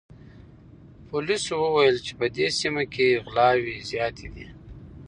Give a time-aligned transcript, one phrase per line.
[1.09, 4.47] پولیسو وویل چې په دې سیمه کې غلاوې زیاتې دي.